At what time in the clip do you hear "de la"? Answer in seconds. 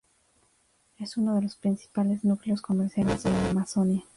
3.21-3.51